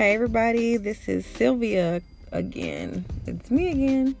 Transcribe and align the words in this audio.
Hey 0.00 0.14
everybody, 0.14 0.78
this 0.78 1.10
is 1.10 1.26
Sylvia 1.26 2.00
again. 2.32 3.04
It's 3.26 3.50
me 3.50 3.68
again. 3.68 4.16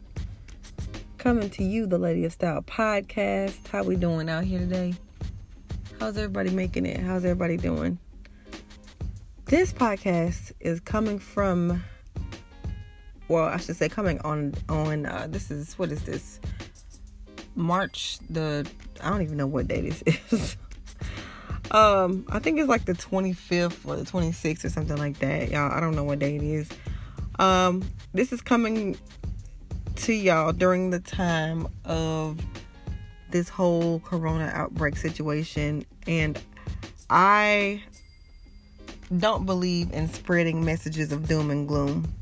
Coming 1.16 1.48
to 1.48 1.64
you, 1.64 1.86
the 1.86 1.96
Lady 1.96 2.26
of 2.26 2.34
Style 2.34 2.60
podcast. 2.60 3.66
How 3.66 3.82
we 3.82 3.96
doing 3.96 4.28
out 4.28 4.44
here 4.44 4.58
today? 4.58 4.92
How's 5.98 6.18
everybody 6.18 6.50
making 6.50 6.84
it? 6.84 7.00
How's 7.00 7.24
everybody 7.24 7.56
doing? 7.56 7.98
This 9.46 9.72
podcast 9.72 10.52
is 10.60 10.80
coming 10.80 11.18
from 11.18 11.82
well, 13.28 13.46
I 13.46 13.56
should 13.56 13.76
say 13.76 13.88
coming 13.88 14.20
on 14.20 14.52
on 14.68 15.06
uh 15.06 15.28
this 15.30 15.50
is 15.50 15.78
what 15.78 15.90
is 15.90 16.02
this? 16.02 16.40
March 17.54 18.18
the 18.28 18.70
I 19.02 19.08
don't 19.08 19.22
even 19.22 19.38
know 19.38 19.46
what 19.46 19.66
day 19.66 19.80
this 19.80 20.02
is. 20.30 20.56
Um, 21.70 22.26
I 22.28 22.40
think 22.40 22.58
it's 22.58 22.68
like 22.68 22.84
the 22.84 22.94
25th 22.94 23.86
or 23.86 23.96
the 23.96 24.04
26th 24.04 24.64
or 24.64 24.70
something 24.70 24.96
like 24.96 25.18
that. 25.20 25.50
Y'all, 25.50 25.70
I 25.70 25.80
don't 25.80 25.94
know 25.94 26.04
what 26.04 26.18
day 26.18 26.36
it 26.36 26.42
is. 26.42 26.68
Um, 27.38 27.88
this 28.12 28.32
is 28.32 28.42
coming 28.42 28.98
to 29.96 30.12
y'all 30.12 30.52
during 30.52 30.90
the 30.90 31.00
time 31.00 31.68
of 31.84 32.40
this 33.30 33.48
whole 33.48 34.00
corona 34.00 34.50
outbreak 34.54 34.96
situation 34.96 35.84
and 36.06 36.40
I 37.08 37.82
don't 39.16 39.46
believe 39.46 39.92
in 39.92 40.08
spreading 40.08 40.64
messages 40.64 41.12
of 41.12 41.28
doom 41.28 41.50
and 41.50 41.66
gloom. 41.66 42.12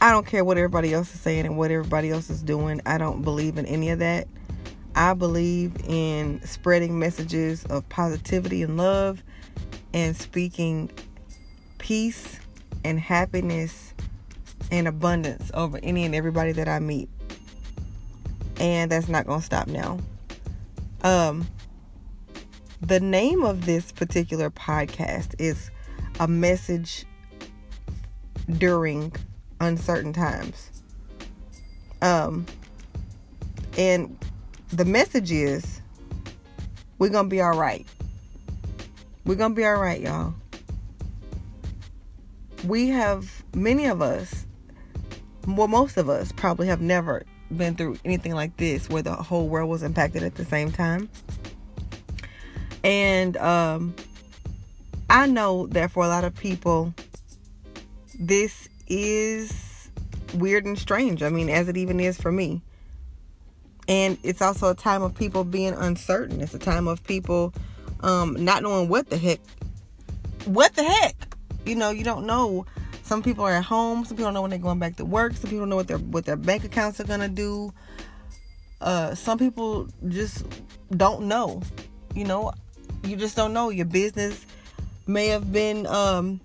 I 0.00 0.10
don't 0.10 0.26
care 0.26 0.44
what 0.44 0.56
everybody 0.56 0.94
else 0.94 1.12
is 1.12 1.20
saying 1.20 1.46
and 1.46 1.58
what 1.58 1.70
everybody 1.70 2.10
else 2.10 2.30
is 2.30 2.42
doing. 2.42 2.80
I 2.86 2.98
don't 2.98 3.22
believe 3.22 3.58
in 3.58 3.66
any 3.66 3.90
of 3.90 3.98
that. 3.98 4.28
I 4.98 5.14
believe 5.14 5.76
in 5.86 6.44
spreading 6.44 6.98
messages 6.98 7.64
of 7.66 7.88
positivity 7.88 8.64
and 8.64 8.76
love 8.76 9.22
and 9.94 10.16
speaking 10.16 10.90
peace 11.78 12.40
and 12.82 12.98
happiness 12.98 13.94
and 14.72 14.88
abundance 14.88 15.52
over 15.54 15.78
any 15.84 16.04
and 16.04 16.16
everybody 16.16 16.50
that 16.50 16.66
I 16.66 16.80
meet. 16.80 17.08
And 18.58 18.90
that's 18.90 19.06
not 19.06 19.24
going 19.24 19.38
to 19.38 19.46
stop 19.46 19.68
now. 19.68 20.00
Um 21.04 21.46
the 22.80 22.98
name 22.98 23.44
of 23.44 23.66
this 23.66 23.92
particular 23.92 24.50
podcast 24.50 25.36
is 25.38 25.70
a 26.18 26.26
message 26.26 27.06
during 28.50 29.14
uncertain 29.60 30.12
times. 30.12 30.72
Um 32.02 32.46
and 33.76 34.18
the 34.68 34.84
message 34.84 35.32
is 35.32 35.80
we're 36.98 37.08
going 37.08 37.26
to 37.26 37.30
be 37.30 37.40
all 37.40 37.56
right. 37.56 37.86
We're 39.24 39.36
going 39.36 39.52
to 39.52 39.56
be 39.56 39.64
all 39.64 39.80
right, 39.80 40.00
y'all. 40.00 40.34
We 42.66 42.88
have, 42.88 43.30
many 43.54 43.86
of 43.86 44.02
us, 44.02 44.46
well, 45.46 45.68
most 45.68 45.96
of 45.96 46.08
us 46.08 46.32
probably 46.32 46.66
have 46.66 46.80
never 46.80 47.24
been 47.56 47.76
through 47.76 47.98
anything 48.04 48.34
like 48.34 48.56
this 48.56 48.88
where 48.88 49.02
the 49.02 49.14
whole 49.14 49.48
world 49.48 49.70
was 49.70 49.82
impacted 49.82 50.22
at 50.22 50.34
the 50.34 50.44
same 50.44 50.70
time. 50.70 51.08
And 52.84 53.36
um, 53.38 53.94
I 55.08 55.26
know 55.26 55.66
that 55.68 55.90
for 55.90 56.04
a 56.04 56.08
lot 56.08 56.24
of 56.24 56.34
people, 56.34 56.92
this 58.18 58.68
is 58.86 59.90
weird 60.34 60.66
and 60.66 60.78
strange. 60.78 61.22
I 61.22 61.30
mean, 61.30 61.48
as 61.48 61.68
it 61.68 61.76
even 61.76 62.00
is 62.00 62.20
for 62.20 62.32
me 62.32 62.62
and 63.88 64.18
it's 64.22 64.42
also 64.42 64.70
a 64.70 64.74
time 64.74 65.02
of 65.02 65.14
people 65.14 65.44
being 65.44 65.72
uncertain. 65.72 66.40
It's 66.40 66.54
a 66.54 66.58
time 66.58 66.86
of 66.86 67.02
people 67.04 67.52
um, 68.00 68.36
not 68.44 68.62
knowing 68.62 68.88
what 68.88 69.10
the 69.10 69.16
heck 69.16 69.40
what 70.44 70.74
the 70.74 70.84
heck? 70.84 71.34
You 71.64 71.74
know 71.74 71.90
you 71.90 72.04
don't 72.04 72.26
know. 72.26 72.66
Some 73.02 73.22
people 73.22 73.44
are 73.44 73.52
at 73.52 73.64
home. 73.64 74.04
Some 74.04 74.16
people 74.16 74.26
don't 74.26 74.34
know 74.34 74.42
when 74.42 74.50
they're 74.50 74.58
going 74.58 74.78
back 74.78 74.96
to 74.96 75.04
work. 75.04 75.32
Some 75.32 75.50
people 75.50 75.60
don't 75.60 75.70
know 75.70 75.76
what 75.76 75.88
their 75.88 75.98
what 75.98 76.26
their 76.26 76.36
bank 76.36 76.64
accounts 76.64 77.00
are 77.00 77.04
gonna 77.04 77.28
do. 77.28 77.72
Uh, 78.80 79.14
some 79.14 79.38
people 79.38 79.88
just 80.08 80.44
don't 80.96 81.22
know. 81.22 81.62
You 82.14 82.24
know 82.24 82.52
you 83.04 83.16
just 83.16 83.36
don't 83.36 83.52
know. 83.52 83.70
Your 83.70 83.86
business 83.86 84.44
may 85.06 85.28
have 85.28 85.52
been 85.52 85.86
um, 85.86 86.40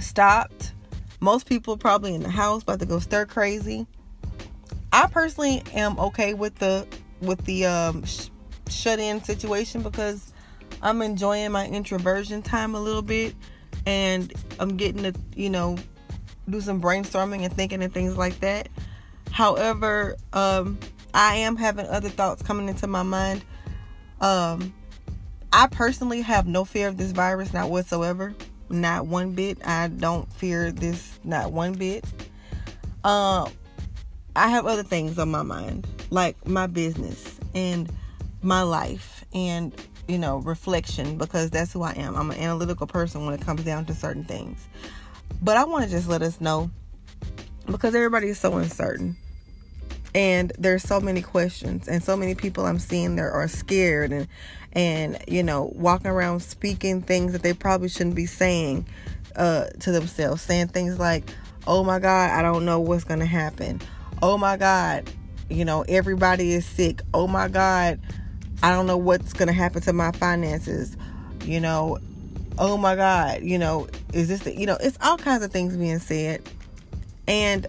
stopped. 0.00 0.72
Most 1.20 1.48
people 1.48 1.76
probably 1.76 2.14
in 2.14 2.22
the 2.22 2.30
house 2.30 2.62
about 2.62 2.78
to 2.80 2.86
go 2.86 3.00
stir 3.00 3.26
crazy 3.26 3.86
I 4.92 5.06
personally 5.08 5.62
am 5.74 5.98
okay 5.98 6.34
with 6.34 6.56
the 6.56 6.86
with 7.20 7.44
the 7.44 7.66
um, 7.66 8.04
sh- 8.04 8.28
shut 8.68 8.98
in 8.98 9.22
situation 9.22 9.82
because 9.82 10.32
I'm 10.82 11.02
enjoying 11.02 11.52
my 11.52 11.66
introversion 11.66 12.42
time 12.42 12.74
a 12.74 12.80
little 12.80 13.02
bit, 13.02 13.34
and 13.86 14.32
I'm 14.58 14.76
getting 14.76 15.02
to 15.02 15.14
you 15.34 15.50
know 15.50 15.76
do 16.48 16.60
some 16.60 16.80
brainstorming 16.80 17.44
and 17.44 17.52
thinking 17.52 17.82
and 17.82 17.92
things 17.92 18.16
like 18.16 18.40
that. 18.40 18.68
However, 19.30 20.16
um, 20.32 20.78
I 21.12 21.36
am 21.36 21.56
having 21.56 21.86
other 21.86 22.08
thoughts 22.08 22.42
coming 22.42 22.68
into 22.68 22.86
my 22.86 23.02
mind. 23.02 23.44
Um, 24.20 24.74
I 25.52 25.66
personally 25.68 26.22
have 26.22 26.46
no 26.46 26.64
fear 26.64 26.88
of 26.88 26.96
this 26.96 27.12
virus, 27.12 27.52
not 27.52 27.70
whatsoever, 27.70 28.34
not 28.70 29.06
one 29.06 29.32
bit. 29.32 29.58
I 29.66 29.88
don't 29.88 30.32
fear 30.32 30.72
this, 30.72 31.18
not 31.24 31.52
one 31.52 31.74
bit. 31.74 32.04
Uh, 33.04 33.48
I 34.38 34.48
have 34.48 34.66
other 34.66 34.82
things 34.82 35.18
on 35.18 35.30
my 35.30 35.42
mind, 35.42 35.86
like 36.10 36.46
my 36.46 36.66
business 36.66 37.38
and 37.54 37.90
my 38.40 38.62
life 38.62 39.24
and, 39.34 39.74
you 40.06 40.18
know, 40.18 40.38
reflection, 40.38 41.18
because 41.18 41.50
that's 41.50 41.72
who 41.72 41.82
I 41.82 41.92
am. 41.92 42.14
I'm 42.14 42.30
an 42.30 42.38
analytical 42.38 42.86
person 42.86 43.26
when 43.26 43.34
it 43.34 43.40
comes 43.40 43.64
down 43.64 43.84
to 43.86 43.94
certain 43.94 44.24
things. 44.24 44.66
But 45.42 45.56
I 45.56 45.64
want 45.64 45.84
to 45.84 45.90
just 45.90 46.08
let 46.08 46.22
us 46.22 46.40
know 46.40 46.70
because 47.66 47.94
everybody 47.94 48.28
is 48.28 48.38
so 48.38 48.56
uncertain. 48.56 49.16
And 50.14 50.52
there's 50.56 50.82
so 50.82 51.00
many 51.00 51.20
questions 51.20 51.88
and 51.88 52.02
so 52.02 52.16
many 52.16 52.34
people 52.34 52.64
I'm 52.64 52.78
seeing 52.78 53.16
there 53.16 53.30
are 53.30 53.48
scared 53.48 54.12
and 54.12 54.26
and 54.72 55.18
you 55.26 55.42
know 55.42 55.72
walking 55.74 56.10
around 56.10 56.40
speaking 56.40 57.02
things 57.02 57.32
that 57.32 57.42
they 57.42 57.52
probably 57.52 57.88
shouldn't 57.88 58.16
be 58.16 58.26
saying 58.26 58.86
uh, 59.36 59.66
to 59.80 59.92
themselves, 59.92 60.42
saying 60.42 60.68
things 60.68 60.98
like, 60.98 61.24
"Oh 61.66 61.84
my 61.84 61.98
God, 61.98 62.30
I 62.30 62.42
don't 62.42 62.64
know 62.64 62.80
what's 62.80 63.04
gonna 63.04 63.26
happen," 63.26 63.80
oh 64.22 64.38
my 64.38 64.56
God, 64.56 65.10
you 65.48 65.64
know, 65.64 65.84
everybody 65.88 66.52
is 66.52 66.66
sick. 66.66 67.02
Oh 67.14 67.26
my 67.26 67.48
God, 67.48 68.00
I 68.62 68.70
don't 68.70 68.86
know 68.86 68.96
what's 68.96 69.32
going 69.32 69.48
to 69.48 69.52
happen 69.52 69.82
to 69.82 69.92
my 69.92 70.12
finances. 70.12 70.96
You 71.44 71.60
know, 71.60 71.98
oh 72.58 72.76
my 72.76 72.96
God, 72.96 73.42
you 73.42 73.58
know, 73.58 73.88
is 74.12 74.28
this 74.28 74.40
the, 74.40 74.54
you 74.54 74.66
know, 74.66 74.76
it's 74.80 74.98
all 75.00 75.16
kinds 75.16 75.42
of 75.42 75.52
things 75.52 75.76
being 75.76 75.98
said. 75.98 76.42
And 77.26 77.66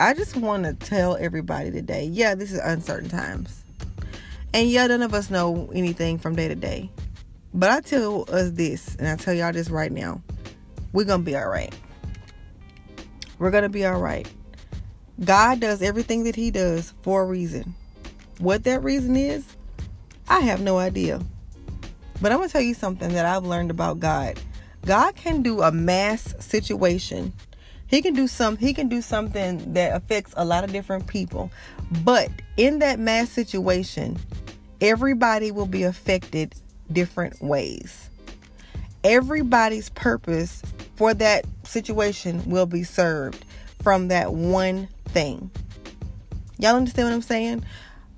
I 0.00 0.14
just 0.14 0.36
want 0.36 0.64
to 0.64 0.74
tell 0.74 1.16
everybody 1.16 1.70
today, 1.70 2.04
yeah, 2.04 2.34
this 2.34 2.52
is 2.52 2.58
uncertain 2.58 3.08
times. 3.08 3.62
And 4.52 4.68
yeah, 4.68 4.86
none 4.86 5.02
of 5.02 5.14
us 5.14 5.30
know 5.30 5.70
anything 5.74 6.18
from 6.18 6.36
day 6.36 6.48
to 6.48 6.54
day. 6.54 6.90
But 7.52 7.70
I 7.70 7.80
tell 7.80 8.24
us 8.30 8.50
this, 8.50 8.96
and 8.96 9.06
I 9.06 9.16
tell 9.16 9.34
y'all 9.34 9.52
this 9.52 9.70
right 9.70 9.92
now 9.92 10.20
we're 10.92 11.04
going 11.04 11.20
to 11.20 11.24
be 11.24 11.36
all 11.36 11.48
right. 11.48 11.74
We're 13.38 13.50
going 13.50 13.64
to 13.64 13.68
be 13.68 13.84
all 13.84 13.98
right. 13.98 14.28
God 15.22 15.60
does 15.60 15.82
everything 15.82 16.24
that 16.24 16.36
He 16.36 16.50
does 16.50 16.92
for 17.02 17.22
a 17.22 17.26
reason. 17.26 17.74
What 18.38 18.64
that 18.64 18.82
reason 18.82 19.16
is, 19.16 19.44
I 20.28 20.40
have 20.40 20.60
no 20.60 20.78
idea. 20.78 21.20
But 22.20 22.32
I'm 22.32 22.38
going 22.38 22.48
to 22.48 22.52
tell 22.52 22.62
you 22.62 22.74
something 22.74 23.12
that 23.12 23.26
I've 23.26 23.44
learned 23.44 23.70
about 23.70 24.00
God. 24.00 24.40
God 24.84 25.14
can 25.14 25.42
do 25.42 25.62
a 25.62 25.70
mass 25.72 26.34
situation. 26.40 27.32
He 27.86 28.02
can 28.02 28.14
do 28.14 28.26
some 28.26 28.56
he 28.56 28.74
can 28.74 28.88
do 28.88 29.00
something 29.00 29.74
that 29.74 29.94
affects 29.94 30.34
a 30.36 30.44
lot 30.44 30.64
of 30.64 30.72
different 30.72 31.06
people. 31.06 31.50
But 32.02 32.30
in 32.56 32.80
that 32.80 32.98
mass 32.98 33.30
situation, 33.30 34.18
everybody 34.80 35.52
will 35.52 35.66
be 35.66 35.84
affected 35.84 36.54
different 36.90 37.40
ways. 37.40 38.10
Everybody's 39.04 39.90
purpose 39.90 40.62
for 40.96 41.14
that 41.14 41.44
situation 41.64 42.48
will 42.48 42.66
be 42.66 42.82
served 42.82 43.44
from 43.82 44.08
that 44.08 44.32
one 44.32 44.88
thing. 45.14 45.50
Y'all 46.58 46.76
understand 46.76 47.08
what 47.08 47.14
I'm 47.14 47.22
saying? 47.22 47.64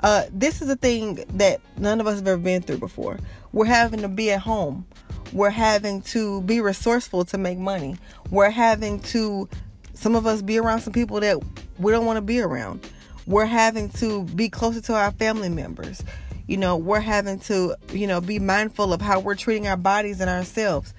Uh, 0.00 0.24
this 0.32 0.60
is 0.60 0.68
a 0.68 0.76
thing 0.76 1.24
that 1.34 1.60
none 1.78 2.00
of 2.00 2.06
us 2.06 2.16
have 2.16 2.26
ever 2.26 2.40
been 2.40 2.62
through 2.62 2.78
before. 2.78 3.18
We're 3.52 3.66
having 3.66 4.00
to 4.00 4.08
be 4.08 4.30
at 4.32 4.40
home. 4.40 4.86
We're 5.32 5.50
having 5.50 6.02
to 6.02 6.42
be 6.42 6.60
resourceful 6.60 7.24
to 7.26 7.38
make 7.38 7.58
money. 7.58 7.96
We're 8.30 8.50
having 8.50 9.00
to, 9.00 9.48
some 9.94 10.14
of 10.14 10.26
us, 10.26 10.42
be 10.42 10.58
around 10.58 10.80
some 10.80 10.92
people 10.92 11.20
that 11.20 11.38
we 11.78 11.92
don't 11.92 12.06
want 12.06 12.16
to 12.16 12.22
be 12.22 12.40
around. 12.40 12.88
We're 13.26 13.46
having 13.46 13.88
to 13.90 14.24
be 14.24 14.48
closer 14.48 14.80
to 14.82 14.94
our 14.94 15.10
family 15.12 15.48
members. 15.48 16.02
You 16.46 16.58
know, 16.58 16.76
we're 16.76 17.00
having 17.00 17.40
to, 17.40 17.74
you 17.92 18.06
know, 18.06 18.20
be 18.20 18.38
mindful 18.38 18.92
of 18.92 19.00
how 19.00 19.18
we're 19.20 19.34
treating 19.34 19.66
our 19.66 19.76
bodies 19.76 20.20
and 20.20 20.30
ourselves. 20.30 20.94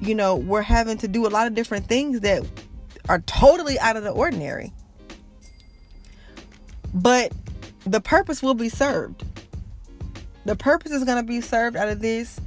You 0.00 0.14
know, 0.14 0.36
we're 0.36 0.62
having 0.62 0.98
to 0.98 1.08
do 1.08 1.26
a 1.26 1.30
lot 1.30 1.46
of 1.46 1.54
different 1.54 1.86
things 1.86 2.20
that 2.20 2.44
are 3.08 3.20
totally 3.20 3.78
out 3.78 3.96
of 3.96 4.02
the 4.02 4.10
ordinary. 4.10 4.72
But 6.94 7.32
the 7.86 8.00
purpose 8.00 8.42
will 8.42 8.54
be 8.54 8.68
served. 8.68 9.24
The 10.44 10.56
purpose 10.56 10.92
is 10.92 11.04
going 11.04 11.18
to 11.18 11.26
be 11.26 11.40
served 11.40 11.76
out 11.76 11.88
of 11.88 12.00
this. 12.00 12.40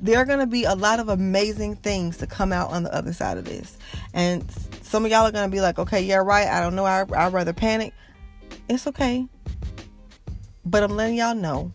there 0.00 0.18
are 0.18 0.24
going 0.24 0.38
to 0.38 0.46
be 0.46 0.64
a 0.64 0.74
lot 0.74 0.98
of 0.98 1.08
amazing 1.08 1.76
things 1.76 2.16
to 2.18 2.26
come 2.26 2.52
out 2.52 2.70
on 2.70 2.82
the 2.82 2.94
other 2.94 3.12
side 3.12 3.38
of 3.38 3.44
this. 3.44 3.76
And 4.14 4.50
some 4.82 5.04
of 5.04 5.10
y'all 5.10 5.26
are 5.26 5.32
going 5.32 5.48
to 5.48 5.54
be 5.54 5.60
like, 5.60 5.78
okay, 5.78 6.00
yeah, 6.00 6.16
right. 6.16 6.48
I 6.48 6.60
don't 6.60 6.74
know. 6.74 6.84
I, 6.84 7.04
I'd 7.16 7.32
rather 7.32 7.52
panic. 7.52 7.92
It's 8.68 8.86
okay. 8.86 9.26
But 10.64 10.82
I'm 10.82 10.92
letting 10.96 11.16
y'all 11.16 11.34
know 11.34 11.72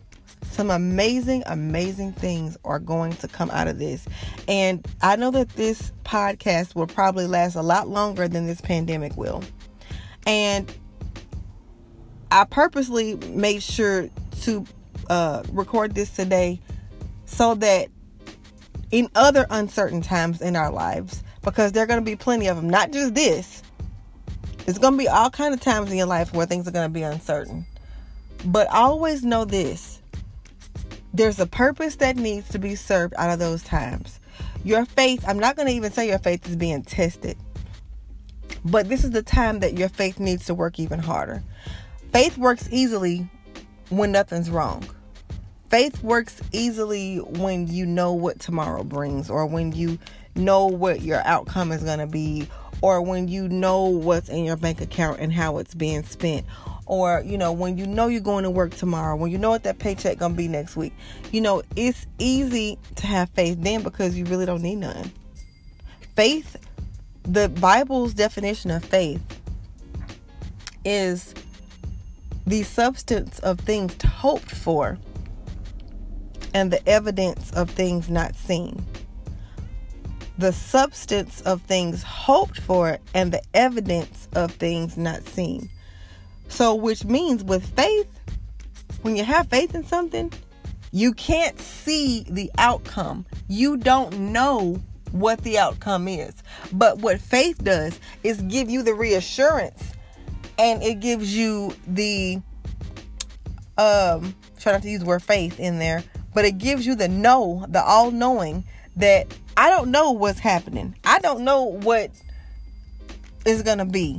some 0.50 0.70
amazing, 0.70 1.42
amazing 1.46 2.12
things 2.12 2.56
are 2.64 2.78
going 2.78 3.12
to 3.12 3.28
come 3.28 3.50
out 3.50 3.68
of 3.68 3.78
this. 3.78 4.06
And 4.48 4.86
I 5.02 5.16
know 5.16 5.30
that 5.32 5.50
this 5.50 5.92
podcast 6.04 6.74
will 6.74 6.86
probably 6.86 7.26
last 7.26 7.56
a 7.56 7.62
lot 7.62 7.88
longer 7.88 8.26
than 8.26 8.46
this 8.46 8.60
pandemic 8.60 9.16
will. 9.16 9.42
And 10.26 10.72
I 12.30 12.44
purposely 12.44 13.14
made 13.14 13.62
sure 13.62 14.08
to 14.42 14.64
uh, 15.08 15.42
record 15.52 15.94
this 15.94 16.10
today 16.10 16.60
so 17.24 17.54
that 17.56 17.88
in 18.90 19.08
other 19.14 19.46
uncertain 19.50 20.00
times 20.00 20.40
in 20.40 20.56
our 20.56 20.70
lives, 20.70 21.22
because 21.42 21.72
there 21.72 21.82
are 21.84 21.86
going 21.86 22.00
to 22.00 22.04
be 22.04 22.16
plenty 22.16 22.48
of 22.48 22.56
them, 22.56 22.68
not 22.68 22.90
just 22.90 23.14
this. 23.14 23.62
It's 24.66 24.78
going 24.78 24.94
to 24.94 24.98
be 24.98 25.08
all 25.08 25.30
kind 25.30 25.54
of 25.54 25.60
times 25.60 25.92
in 25.92 25.96
your 25.96 26.06
life 26.06 26.34
where 26.34 26.46
things 26.46 26.66
are 26.66 26.72
going 26.72 26.88
to 26.88 26.92
be 26.92 27.02
uncertain. 27.02 27.66
But 28.44 28.68
always 28.68 29.24
know 29.24 29.44
this 29.44 30.00
there's 31.14 31.40
a 31.40 31.46
purpose 31.46 31.96
that 31.96 32.16
needs 32.16 32.50
to 32.50 32.58
be 32.58 32.74
served 32.74 33.14
out 33.16 33.30
of 33.30 33.38
those 33.38 33.62
times. 33.62 34.20
Your 34.64 34.84
faith, 34.84 35.24
I'm 35.26 35.38
not 35.38 35.56
going 35.56 35.66
to 35.66 35.72
even 35.72 35.90
say 35.90 36.08
your 36.08 36.18
faith 36.18 36.46
is 36.46 36.56
being 36.56 36.82
tested, 36.82 37.38
but 38.64 38.88
this 38.88 39.02
is 39.02 39.12
the 39.12 39.22
time 39.22 39.60
that 39.60 39.78
your 39.78 39.88
faith 39.88 40.20
needs 40.20 40.44
to 40.46 40.54
work 40.54 40.78
even 40.78 40.98
harder. 40.98 41.42
Faith 42.12 42.38
works 42.38 42.68
easily 42.70 43.28
when 43.90 44.12
nothing's 44.12 44.50
wrong. 44.50 44.84
Faith 45.68 46.02
works 46.02 46.40
easily 46.52 47.18
when 47.18 47.66
you 47.66 47.84
know 47.84 48.12
what 48.12 48.38
tomorrow 48.38 48.84
brings, 48.84 49.28
or 49.28 49.46
when 49.46 49.72
you 49.72 49.98
know 50.34 50.66
what 50.66 51.02
your 51.02 51.20
outcome 51.24 51.72
is 51.72 51.82
going 51.82 51.98
to 51.98 52.06
be, 52.06 52.48
or 52.80 53.02
when 53.02 53.28
you 53.28 53.48
know 53.48 53.84
what's 53.84 54.28
in 54.28 54.44
your 54.44 54.56
bank 54.56 54.80
account 54.80 55.18
and 55.20 55.32
how 55.32 55.58
it's 55.58 55.74
being 55.74 56.04
spent, 56.04 56.46
or 56.86 57.22
you 57.26 57.36
know 57.36 57.52
when 57.52 57.76
you 57.76 57.86
know 57.86 58.06
you're 58.06 58.20
going 58.20 58.44
to 58.44 58.50
work 58.50 58.74
tomorrow 58.74 59.16
when 59.16 59.30
you 59.30 59.38
know 59.38 59.50
what 59.50 59.64
that 59.64 59.78
paycheck 59.78 60.18
gonna 60.18 60.34
be 60.34 60.48
next 60.48 60.76
week 60.76 60.92
you 61.32 61.40
know 61.40 61.62
it's 61.74 62.06
easy 62.18 62.78
to 62.94 63.06
have 63.06 63.28
faith 63.30 63.58
then 63.60 63.82
because 63.82 64.16
you 64.16 64.24
really 64.26 64.46
don't 64.46 64.62
need 64.62 64.76
none 64.76 65.10
faith 66.14 66.56
the 67.24 67.48
bible's 67.48 68.14
definition 68.14 68.70
of 68.70 68.84
faith 68.84 69.20
is 70.84 71.34
the 72.46 72.62
substance 72.62 73.38
of 73.40 73.60
things 73.60 74.00
hoped 74.02 74.50
for 74.50 74.98
and 76.54 76.72
the 76.72 76.88
evidence 76.88 77.50
of 77.52 77.70
things 77.70 78.08
not 78.08 78.34
seen 78.34 78.84
the 80.38 80.52
substance 80.52 81.40
of 81.42 81.62
things 81.62 82.02
hoped 82.02 82.60
for 82.60 82.98
and 83.14 83.32
the 83.32 83.42
evidence 83.54 84.28
of 84.34 84.50
things 84.52 84.96
not 84.96 85.22
seen 85.22 85.68
so, 86.48 86.74
which 86.74 87.04
means 87.04 87.44
with 87.44 87.64
faith, 87.76 88.08
when 89.02 89.16
you 89.16 89.24
have 89.24 89.48
faith 89.48 89.74
in 89.74 89.84
something, 89.84 90.32
you 90.92 91.12
can't 91.12 91.58
see 91.60 92.24
the 92.28 92.50
outcome. 92.58 93.26
You 93.48 93.76
don't 93.76 94.18
know 94.32 94.80
what 95.12 95.42
the 95.42 95.58
outcome 95.58 96.08
is. 96.08 96.34
But 96.72 96.98
what 96.98 97.20
faith 97.20 97.62
does 97.62 97.98
is 98.22 98.40
give 98.42 98.70
you 98.70 98.82
the 98.82 98.94
reassurance 98.94 99.92
and 100.58 100.82
it 100.82 101.00
gives 101.00 101.36
you 101.36 101.74
the 101.86 102.40
um 103.78 104.34
try 104.58 104.72
not 104.72 104.82
to 104.82 104.90
use 104.90 105.00
the 105.00 105.06
word 105.06 105.22
faith 105.22 105.60
in 105.60 105.78
there, 105.78 106.02
but 106.34 106.44
it 106.44 106.58
gives 106.58 106.86
you 106.86 106.94
the 106.94 107.08
know, 107.08 107.66
the 107.68 107.82
all 107.82 108.10
knowing 108.10 108.64
that 108.96 109.26
I 109.56 109.70
don't 109.70 109.90
know 109.90 110.12
what's 110.12 110.38
happening. 110.38 110.96
I 111.04 111.18
don't 111.18 111.44
know 111.44 111.64
what 111.64 112.10
is 113.44 113.62
gonna 113.62 113.86
be. 113.86 114.18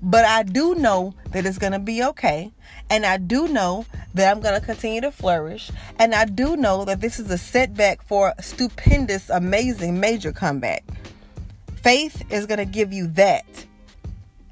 But 0.00 0.24
I 0.24 0.44
do 0.44 0.74
know 0.74 1.14
that 1.32 1.44
it's 1.44 1.58
to 1.72 1.78
be 1.78 2.02
okay. 2.04 2.52
And 2.90 3.04
I 3.04 3.16
do 3.18 3.48
know 3.48 3.84
that 4.14 4.30
I'm 4.30 4.40
to 4.58 4.64
continue 4.64 5.00
to 5.00 5.10
flourish. 5.10 5.70
And 5.98 6.14
I 6.14 6.24
do 6.24 6.56
know 6.56 6.84
that 6.84 7.00
this 7.00 7.18
is 7.18 7.30
a 7.30 7.38
setback 7.38 8.06
for 8.06 8.32
a 8.38 8.42
stupendous, 8.42 9.28
amazing, 9.28 10.00
major 10.00 10.32
comeback. 10.32 10.84
Faith 11.82 12.22
is 12.30 12.46
to 12.58 12.64
give 12.64 12.92
you 12.92 13.08
that. 13.08 13.44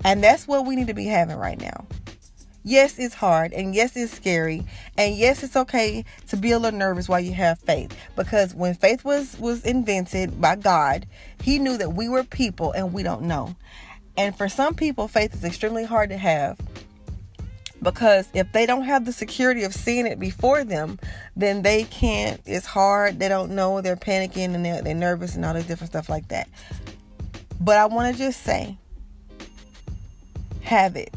And 0.04 0.22
that's 0.22 0.46
what 0.46 0.66
we 0.66 0.76
need 0.76 0.86
to 0.88 0.94
be 0.94 1.06
having 1.06 1.36
right 1.36 1.60
now. 1.60 1.86
Yes, 2.62 2.98
it's 2.98 3.14
hard, 3.14 3.52
and 3.52 3.76
yes, 3.76 3.96
it's 3.96 4.12
scary, 4.12 4.64
and 4.98 5.14
yes, 5.14 5.44
it's 5.44 5.54
okay 5.54 6.04
to 6.26 6.36
be 6.36 6.50
a 6.50 6.58
little 6.58 6.76
nervous 6.76 7.08
while 7.08 7.20
you 7.20 7.32
have 7.32 7.60
faith. 7.60 7.96
Because 8.16 8.56
when 8.56 8.74
faith 8.74 9.04
was 9.04 9.38
was 9.38 9.64
invented 9.64 10.40
by 10.40 10.56
God, 10.56 11.06
He 11.40 11.60
knew 11.60 11.76
that 11.76 11.92
we 11.92 12.08
were 12.08 12.24
people 12.24 12.72
and 12.72 12.92
we 12.92 13.04
don't 13.04 13.22
know. 13.22 13.54
And 14.16 14.36
for 14.36 14.48
some 14.48 14.74
people, 14.74 15.06
faith 15.06 15.32
is 15.34 15.44
extremely 15.44 15.84
hard 15.84 16.10
to 16.10 16.16
have 16.16 16.58
because 17.82 18.28
if 18.34 18.50
they 18.52 18.66
don't 18.66 18.82
have 18.82 19.04
the 19.04 19.12
security 19.12 19.62
of 19.62 19.74
seeing 19.74 20.06
it 20.06 20.18
before 20.18 20.64
them, 20.64 20.98
then 21.36 21.62
they 21.62 21.84
can't. 21.84 22.40
It's 22.46 22.66
hard. 22.66 23.18
They 23.18 23.28
don't 23.28 23.52
know. 23.52 23.80
They're 23.80 23.96
panicking 23.96 24.54
and 24.54 24.64
they're, 24.64 24.82
they're 24.82 24.94
nervous 24.94 25.34
and 25.36 25.44
all 25.44 25.54
this 25.54 25.66
different 25.66 25.92
stuff 25.92 26.08
like 26.08 26.28
that. 26.28 26.48
But 27.60 27.76
I 27.76 27.86
want 27.86 28.14
to 28.14 28.18
just 28.18 28.42
say 28.42 28.78
have 30.66 30.96
it. 30.96 31.14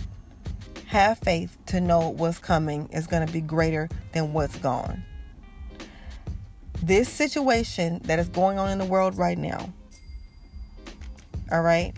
Have 0.86 1.18
faith 1.18 1.58
to 1.68 1.82
know 1.82 2.10
what's 2.10 2.38
coming 2.38 2.88
is 2.94 3.08
going 3.08 3.26
to 3.26 3.34
be 3.34 3.42
greater 3.42 3.90
than 4.14 4.32
what's 4.32 4.58
gone. 4.60 5.04
This 6.84 7.10
situation 7.10 8.00
that 8.06 8.20
is 8.20 8.30
going 8.30 8.60
on 8.60 8.70
in 8.70 8.78
the 8.78 8.86
world 8.86 9.18
right 9.18 9.38
now, 9.38 9.74
all 11.52 11.62
right, 11.62 11.94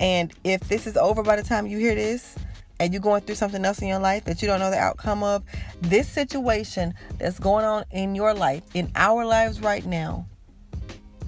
and 0.00 0.32
if 0.44 0.62
this 0.62 0.86
is 0.86 0.96
over 0.96 1.22
by 1.22 1.36
the 1.36 1.42
time 1.42 1.66
you 1.66 1.78
hear 1.78 1.94
this, 1.94 2.36
and 2.80 2.92
you're 2.92 3.02
going 3.02 3.20
through 3.22 3.34
something 3.34 3.64
else 3.64 3.80
in 3.80 3.88
your 3.88 3.98
life 3.98 4.24
that 4.24 4.40
you 4.40 4.48
don't 4.48 4.60
know 4.60 4.70
the 4.70 4.78
outcome 4.78 5.22
of, 5.22 5.42
this 5.80 6.08
situation 6.08 6.94
that's 7.18 7.38
going 7.38 7.64
on 7.64 7.84
in 7.90 8.14
your 8.14 8.32
life, 8.32 8.62
in 8.74 8.90
our 8.94 9.24
lives 9.24 9.60
right 9.60 9.84
now, 9.84 10.26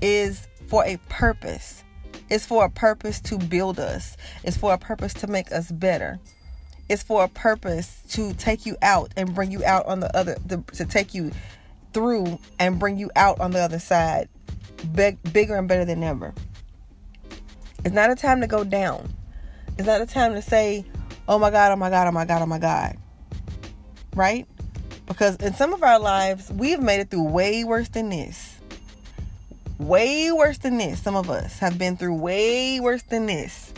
is 0.00 0.48
for 0.68 0.84
a 0.84 0.96
purpose. 1.08 1.84
It's 2.30 2.46
for 2.46 2.64
a 2.64 2.70
purpose 2.70 3.20
to 3.22 3.38
build 3.38 3.80
us, 3.80 4.16
it's 4.44 4.56
for 4.56 4.72
a 4.72 4.78
purpose 4.78 5.12
to 5.14 5.26
make 5.26 5.50
us 5.52 5.70
better. 5.70 6.18
It's 6.88 7.02
for 7.02 7.22
a 7.22 7.28
purpose 7.28 8.02
to 8.10 8.32
take 8.34 8.66
you 8.66 8.76
out 8.82 9.12
and 9.16 9.34
bring 9.34 9.52
you 9.52 9.64
out 9.64 9.86
on 9.86 10.00
the 10.00 10.16
other, 10.16 10.36
the, 10.44 10.58
to 10.74 10.84
take 10.84 11.14
you 11.14 11.30
through 11.92 12.38
and 12.58 12.78
bring 12.78 12.98
you 12.98 13.10
out 13.14 13.40
on 13.40 13.52
the 13.52 13.60
other 13.60 13.78
side, 13.78 14.28
big, 14.92 15.18
bigger 15.32 15.56
and 15.56 15.68
better 15.68 15.84
than 15.84 16.02
ever. 16.02 16.34
It's 17.84 17.94
not 17.94 18.10
a 18.10 18.16
time 18.16 18.40
to 18.40 18.46
go 18.46 18.64
down. 18.64 19.12
It's 19.78 19.86
not 19.86 20.00
a 20.00 20.06
time 20.06 20.34
to 20.34 20.42
say, 20.42 20.84
oh 21.28 21.38
my 21.38 21.50
God, 21.50 21.72
oh 21.72 21.76
my 21.76 21.90
God, 21.90 22.08
oh 22.08 22.12
my 22.12 22.24
God, 22.24 22.42
oh 22.42 22.46
my 22.46 22.58
God. 22.58 22.96
Right? 24.14 24.46
Because 25.06 25.36
in 25.36 25.54
some 25.54 25.72
of 25.72 25.82
our 25.82 25.98
lives, 25.98 26.50
we've 26.52 26.80
made 26.80 27.00
it 27.00 27.10
through 27.10 27.28
way 27.28 27.64
worse 27.64 27.88
than 27.88 28.10
this. 28.10 28.59
Way 29.80 30.30
worse 30.30 30.58
than 30.58 30.76
this. 30.76 31.00
Some 31.00 31.16
of 31.16 31.30
us 31.30 31.58
have 31.60 31.78
been 31.78 31.96
through 31.96 32.16
way 32.16 32.80
worse 32.80 33.02
than 33.02 33.24
this. 33.24 33.72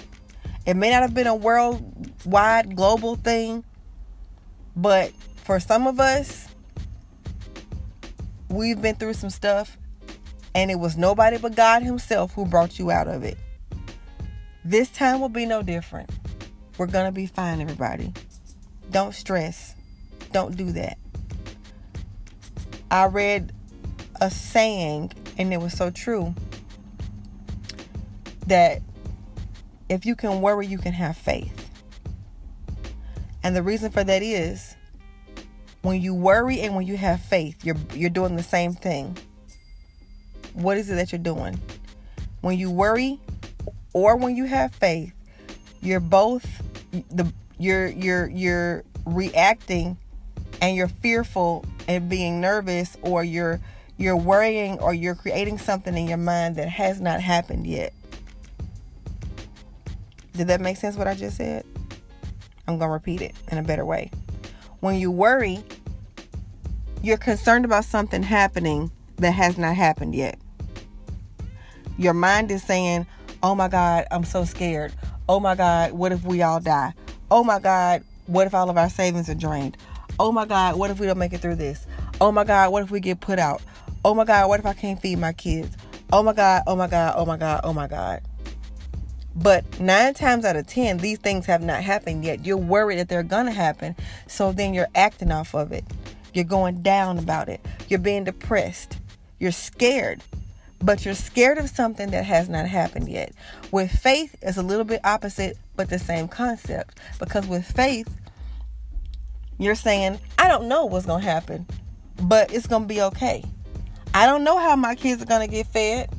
It 0.66 0.75
may 0.75 0.90
not 0.90 1.02
have 1.02 1.14
been 1.14 1.28
a 1.28 1.35
worldwide, 1.35 2.75
global 2.75 3.14
thing, 3.14 3.62
but 4.75 5.12
for 5.44 5.61
some 5.61 5.87
of 5.87 6.00
us, 6.00 6.49
we've 8.49 8.82
been 8.82 8.97
through 8.97 9.14
some 9.14 9.30
stuff, 9.30 9.78
and 10.56 10.73
it 10.73 10.80
was 10.80 10.97
nobody 10.97 11.38
but 11.38 11.54
God 11.54 11.85
Himself 11.85 12.32
who 12.32 12.47
brought 12.47 12.80
you 12.80 12.90
out 12.90 13.06
of 13.06 13.23
it. 13.23 13.38
This 14.64 14.88
time 14.90 15.21
will 15.21 15.28
be 15.28 15.47
no 15.47 15.62
different. 15.62 16.11
We're 16.78 16.87
going 16.87 17.06
to 17.06 17.12
be 17.12 17.26
fine, 17.26 17.61
everybody. 17.61 18.12
Don't 18.90 19.14
stress. 19.14 19.76
Don't 20.32 20.56
do 20.56 20.73
that. 20.73 20.99
I 22.90 23.06
read 23.06 23.52
a 24.21 24.30
saying, 24.30 25.12
and 25.38 25.52
it 25.52 25.60
was 25.60 25.72
so 25.72 25.90
true, 25.90 26.34
that 28.46 28.82
if 29.88 30.06
you 30.06 30.14
can 30.16 30.40
worry, 30.40 30.66
you 30.66 30.78
can 30.78 30.92
have 30.92 31.16
faith. 31.16 31.70
And 33.42 33.56
the 33.56 33.62
reason 33.62 33.90
for 33.90 34.04
that 34.04 34.22
is 34.22 34.76
when 35.82 36.00
you 36.00 36.14
worry 36.14 36.60
and 36.60 36.74
when 36.74 36.86
you 36.86 36.96
have 36.96 37.20
faith, 37.20 37.64
you're 37.64 37.76
you're 37.94 38.10
doing 38.10 38.36
the 38.36 38.42
same 38.42 38.72
thing. 38.72 39.16
What 40.54 40.76
is 40.76 40.88
it 40.90 40.94
that 40.94 41.12
you're 41.12 41.18
doing? 41.18 41.60
When 42.40 42.58
you 42.58 42.70
worry, 42.70 43.20
or 43.92 44.16
when 44.16 44.36
you 44.36 44.44
have 44.44 44.74
faith, 44.74 45.12
you're 45.80 46.00
both 46.00 46.46
the 47.10 47.32
you're 47.58 47.88
you're 47.88 48.28
you're 48.28 48.84
reacting 49.04 49.96
and 50.60 50.76
you're 50.76 50.88
fearful 50.88 51.64
and 51.88 52.08
being 52.08 52.40
nervous 52.40 52.96
or 53.02 53.24
you're 53.24 53.60
you're 54.02 54.16
worrying 54.16 54.80
or 54.80 54.92
you're 54.92 55.14
creating 55.14 55.59
something 55.59 55.97
in 55.97 56.09
your 56.09 56.18
mind 56.18 56.56
that 56.56 56.68
has 56.68 57.00
not 57.00 57.21
happened 57.21 57.66
yet. 57.66 57.92
Did 60.32 60.49
that 60.49 60.61
make 60.61 60.76
sense 60.76 60.97
what 60.97 61.06
I 61.06 61.14
just 61.14 61.37
said? 61.37 61.64
I'm 62.66 62.78
going 62.78 62.88
to 62.88 62.92
repeat 62.92 63.23
it 63.23 63.35
in 63.50 63.59
a 63.59 63.62
better 63.62 63.85
way. 63.85 64.11
When 64.80 64.97
you 64.97 65.11
worry, 65.11 65.62
you're 67.02 67.16
concerned 67.16 67.64
about 67.64 67.85
something 67.85 68.23
happening 68.23 68.90
that 69.16 69.32
has 69.32 69.56
not 69.56 69.76
happened 69.76 70.16
yet. 70.16 70.38
Your 71.97 72.14
mind 72.14 72.50
is 72.50 72.62
saying, 72.62 73.06
Oh 73.42 73.54
my 73.54 73.68
God, 73.68 74.06
I'm 74.11 74.25
so 74.25 74.44
scared. 74.44 74.92
Oh 75.28 75.38
my 75.38 75.54
God, 75.54 75.92
what 75.92 76.11
if 76.11 76.25
we 76.25 76.42
all 76.42 76.61
die? 76.61 76.92
Oh 77.30 77.44
my 77.44 77.61
God, 77.61 78.02
what 78.26 78.47
if 78.47 78.54
all 78.54 78.71
of 78.71 78.76
our 78.76 78.90
savings 78.90 79.28
are 79.28 79.35
drained? 79.35 79.76
Oh 80.18 80.32
my 80.32 80.44
God, 80.44 80.76
what 80.76 80.90
if 80.90 80.99
we 80.99 81.06
don't 81.06 81.18
make 81.18 81.32
it 81.32 81.38
through 81.38 81.56
this? 81.56 81.87
Oh 82.21 82.32
my 82.32 82.44
God, 82.44 82.73
what 82.73 82.82
if 82.82 82.90
we 82.90 83.00
get 83.00 83.21
put 83.21 83.38
out? 83.38 83.62
Oh 84.04 84.14
my 84.14 84.25
God, 84.25 84.49
what 84.49 84.59
if 84.59 84.66
I 84.66 84.73
can't 84.73 85.00
feed 85.00 85.18
my 85.18 85.32
kids? 85.32 85.76
Oh 86.12 86.23
my 86.23 86.32
God, 86.32 86.62
oh 86.66 86.75
my 86.75 86.88
God, 86.88 87.14
oh 87.16 87.25
my 87.25 87.37
God, 87.37 87.61
oh 87.62 87.73
my 87.73 87.87
God. 87.87 88.21
But 89.35 89.80
nine 89.80 90.12
times 90.14 90.44
out 90.44 90.56
of 90.56 90.66
ten, 90.66 90.99
these 90.99 91.18
things 91.18 91.47
have 91.47 91.62
not 91.62 91.82
happened 91.82 92.25
yet. 92.25 92.44
You're 92.44 92.56
worried 92.56 92.99
that 92.99 93.09
they're 93.09 93.23
going 93.23 93.47
to 93.47 93.52
happen. 93.52 93.94
So 94.26 94.52
then 94.52 94.75
you're 94.75 94.88
acting 94.94 95.30
off 95.30 95.54
of 95.54 95.73
it. 95.73 95.85
You're 96.35 96.44
going 96.44 96.82
down 96.82 97.18
about 97.18 97.49
it. 97.49 97.64
You're 97.88 98.00
being 98.00 98.25
depressed. 98.25 98.99
You're 99.38 99.52
scared. 99.52 100.21
But 100.80 101.04
you're 101.04 101.14
scared 101.14 101.59
of 101.59 101.71
something 101.71 102.11
that 102.11 102.25
has 102.25 102.49
not 102.49 102.66
happened 102.66 103.09
yet. 103.09 103.32
With 103.71 103.90
faith, 103.90 104.35
it's 104.42 104.56
a 104.56 104.62
little 104.62 104.85
bit 104.85 105.00
opposite, 105.04 105.56
but 105.76 105.88
the 105.88 105.99
same 105.99 106.26
concept. 106.26 106.99
Because 107.21 107.47
with 107.47 107.64
faith, 107.64 108.12
you're 109.59 109.76
saying, 109.76 110.18
I 110.38 110.49
don't 110.49 110.66
know 110.66 110.87
what's 110.87 111.06
going 111.06 111.23
to 111.23 111.30
happen, 111.30 111.66
but 112.21 112.52
it's 112.52 112.66
going 112.66 112.82
to 112.82 112.88
be 112.88 113.00
okay. 113.00 113.44
I 114.14 114.26
don't 114.26 114.45
know 114.45 114.59
how 114.59 114.76
my 114.76 114.95
kids 114.95 115.23
are 115.23 115.26
going 115.26 115.49
to 115.49 115.50
get 115.50 115.66
fed, 115.66 116.11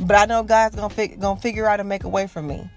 but 0.00 0.16
I 0.16 0.26
know 0.26 0.42
God's 0.42 0.76
going 0.76 0.88
to 0.88 0.94
fig- 0.94 1.20
gonna 1.20 1.40
figure 1.40 1.66
out 1.66 1.80
and 1.80 1.88
make 1.88 2.04
a 2.04 2.08
way 2.08 2.26
for 2.26 2.42
me. 2.42 2.68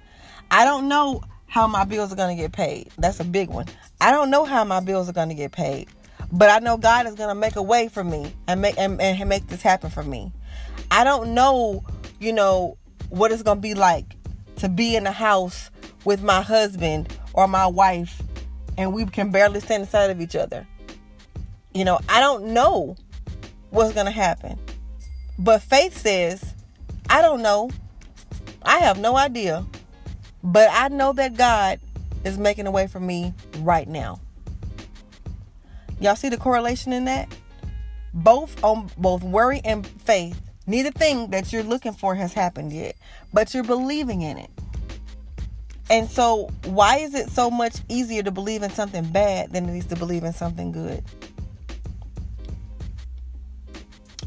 I 0.49 0.63
don't 0.63 0.87
know 0.87 1.21
how 1.47 1.67
my 1.67 1.83
bills 1.83 2.13
are 2.13 2.15
going 2.15 2.35
to 2.35 2.41
get 2.41 2.53
paid. 2.53 2.89
That's 2.97 3.19
a 3.19 3.25
big 3.25 3.49
one. 3.49 3.65
I 3.99 4.11
don't 4.11 4.29
know 4.29 4.45
how 4.45 4.63
my 4.63 4.79
bills 4.79 5.09
are 5.09 5.13
going 5.13 5.27
to 5.27 5.35
get 5.35 5.51
paid, 5.51 5.89
but 6.31 6.49
I 6.49 6.59
know 6.59 6.77
God 6.77 7.05
is 7.05 7.15
going 7.15 7.29
to 7.29 7.35
make 7.35 7.57
a 7.57 7.61
way 7.61 7.89
for 7.89 8.03
me 8.03 8.33
and 8.47 8.61
make 8.61 8.77
and, 8.77 8.99
and 9.01 9.27
make 9.27 9.47
this 9.47 9.61
happen 9.61 9.89
for 9.89 10.03
me. 10.03 10.31
I 10.89 11.03
don't 11.03 11.33
know, 11.33 11.83
you 12.19 12.31
know, 12.31 12.77
what 13.09 13.33
it's 13.33 13.43
going 13.43 13.57
to 13.57 13.61
be 13.61 13.73
like 13.73 14.15
to 14.57 14.69
be 14.69 14.95
in 14.95 15.05
a 15.05 15.11
house 15.11 15.69
with 16.05 16.23
my 16.23 16.41
husband 16.41 17.13
or 17.33 17.47
my 17.47 17.67
wife 17.67 18.21
and 18.77 18.93
we 18.93 19.05
can 19.05 19.31
barely 19.31 19.59
stand 19.59 19.81
inside 19.81 20.09
of 20.09 20.21
each 20.21 20.35
other. 20.35 20.65
You 21.73 21.83
know, 21.85 21.99
I 22.07 22.21
don't 22.21 22.53
know 22.53 22.95
what's 23.71 23.93
going 23.93 24.05
to 24.05 24.11
happen. 24.11 24.59
But 25.39 25.61
faith 25.61 25.97
says, 25.97 26.53
I 27.09 27.21
don't 27.21 27.41
know. 27.41 27.71
I 28.61 28.77
have 28.79 28.99
no 28.99 29.17
idea. 29.17 29.65
But 30.43 30.69
I 30.71 30.89
know 30.89 31.13
that 31.13 31.35
God 31.35 31.79
is 32.23 32.37
making 32.37 32.67
a 32.67 32.71
way 32.71 32.87
for 32.87 32.99
me 32.99 33.33
right 33.59 33.87
now. 33.87 34.19
Y'all 35.99 36.15
see 36.15 36.29
the 36.29 36.37
correlation 36.37 36.93
in 36.93 37.05
that? 37.05 37.35
Both 38.13 38.63
on 38.63 38.89
both 38.97 39.23
worry 39.23 39.61
and 39.63 39.85
faith. 39.85 40.39
Neither 40.67 40.91
thing 40.91 41.31
that 41.31 41.51
you're 41.51 41.63
looking 41.63 41.93
for 41.93 42.15
has 42.15 42.33
happened 42.33 42.73
yet, 42.73 42.95
but 43.33 43.53
you're 43.53 43.63
believing 43.63 44.21
in 44.21 44.37
it. 44.37 44.49
And 45.89 46.09
so, 46.09 46.49
why 46.65 46.97
is 46.97 47.13
it 47.13 47.29
so 47.29 47.51
much 47.51 47.77
easier 47.89 48.23
to 48.23 48.31
believe 48.31 48.63
in 48.63 48.69
something 48.69 49.03
bad 49.11 49.51
than 49.51 49.67
it 49.67 49.77
is 49.77 49.85
to 49.87 49.95
believe 49.95 50.23
in 50.23 50.33
something 50.33 50.71
good? 50.71 51.03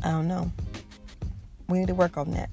I 0.04 0.10
don't 0.10 0.28
know. 0.28 0.52
We 1.66 1.78
need 1.78 1.88
to 1.88 1.94
work 1.94 2.18
on 2.18 2.30
that. 2.32 2.50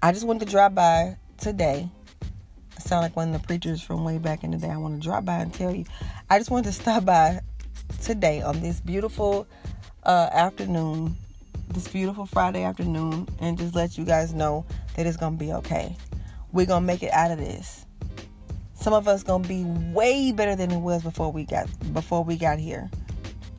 I 0.00 0.12
just 0.12 0.24
wanted 0.24 0.46
to 0.46 0.50
drop 0.50 0.74
by 0.76 1.16
today. 1.38 1.90
I 2.22 2.80
sound 2.80 3.02
like 3.02 3.16
one 3.16 3.34
of 3.34 3.40
the 3.40 3.44
preachers 3.44 3.82
from 3.82 4.04
way 4.04 4.18
back 4.18 4.44
in 4.44 4.52
the 4.52 4.58
day. 4.58 4.70
I 4.70 4.76
want 4.76 4.94
to 4.94 5.04
drop 5.04 5.24
by 5.24 5.38
and 5.38 5.52
tell 5.52 5.74
you. 5.74 5.84
I 6.30 6.38
just 6.38 6.50
wanted 6.50 6.66
to 6.66 6.72
stop 6.72 7.04
by 7.04 7.40
today 8.00 8.42
on 8.42 8.60
this 8.60 8.80
beautiful 8.80 9.48
uh, 10.04 10.28
afternoon, 10.32 11.16
this 11.74 11.88
beautiful 11.88 12.26
Friday 12.26 12.62
afternoon, 12.62 13.28
and 13.40 13.58
just 13.58 13.74
let 13.74 13.98
you 13.98 14.04
guys 14.04 14.32
know 14.32 14.64
that 14.94 15.04
it's 15.04 15.16
going 15.16 15.36
to 15.36 15.44
be 15.44 15.52
okay. 15.54 15.96
We're 16.52 16.66
going 16.66 16.82
to 16.82 16.86
make 16.86 17.02
it 17.02 17.12
out 17.12 17.32
of 17.32 17.38
this. 17.38 17.86
Some 18.74 18.92
of 18.92 19.08
us 19.08 19.24
going 19.24 19.42
to 19.42 19.48
be 19.48 19.64
way 19.92 20.30
better 20.30 20.54
than 20.54 20.70
it 20.70 20.78
was 20.78 21.02
before 21.02 21.32
we 21.32 21.44
got 21.44 21.66
before 21.92 22.22
we 22.22 22.36
got 22.36 22.60
here. 22.60 22.88